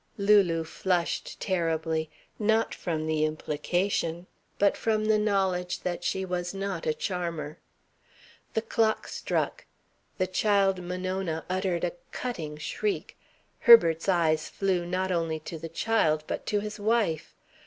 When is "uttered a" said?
11.51-11.91